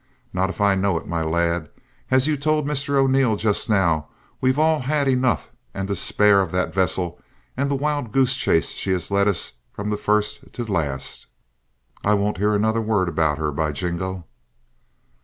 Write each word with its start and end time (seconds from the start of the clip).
Not 0.33 0.49
if 0.49 0.59
I 0.59 0.73
know 0.73 0.97
it, 0.97 1.05
my 1.07 1.21
lad. 1.21 1.69
As 2.09 2.25
you 2.25 2.35
told 2.35 2.65
Mr 2.65 2.95
O'Neil 2.95 3.35
just 3.35 3.69
now, 3.69 4.07
we've 4.41 4.57
all 4.57 4.79
had 4.79 5.07
enough 5.07 5.51
and 5.75 5.87
to 5.87 5.93
spare 5.93 6.41
of 6.41 6.51
that 6.53 6.73
vessel 6.73 7.21
and 7.55 7.69
the 7.69 7.75
wild 7.75 8.11
goose 8.11 8.35
chase 8.35 8.71
she 8.71 8.89
has 8.93 9.11
led 9.11 9.27
us 9.27 9.53
from 9.71 9.95
first 9.95 10.51
to 10.53 10.65
last. 10.65 11.27
I 12.03 12.15
won't 12.15 12.39
hear 12.39 12.55
another 12.55 12.81
word 12.81 13.09
about 13.09 13.37
her, 13.37 13.51
by 13.51 13.71
Jingo!" 13.73 14.25